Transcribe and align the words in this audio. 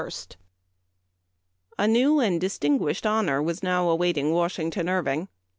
A 1.77 1.87
NEW 1.87 2.19
and 2.21 2.41
distinguished 2.41 3.05
honor 3.05 3.39
was 3.39 3.61
now 3.61 3.85
£* 3.89 3.91
awaiting 3.93 4.31
Washington 4.31 4.89
Irving. 4.89 5.27